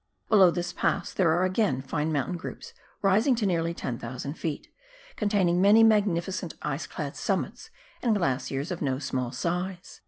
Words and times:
Below 0.29 0.49
this 0.49 0.73
pass 0.73 1.13
there 1.13 1.29
are 1.31 1.43
again 1.45 1.83
fine 1.83 2.11
mountain 2.11 2.35
groups 2.35 2.73
rising 3.03 3.35
to 3.35 3.45
nearly 3.45 3.75
10,000 3.75 4.33
ft., 4.33 4.65
containing 5.15 5.61
many 5.61 5.83
magnificent 5.83 6.55
ice 6.63 6.87
clad 6.87 7.15
summits 7.15 7.69
and 8.01 8.15
glaciers 8.17 8.71
of 8.71 8.81
no 8.81 8.97
small 8.97 9.31
size. 9.31 9.99